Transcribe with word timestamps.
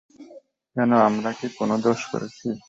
কেন, 0.75 0.91
আমরা 1.07 1.31
কি 1.33 1.47
কোনো 1.59 1.75
দোষ 1.85 2.01
করেছি? 2.11 2.47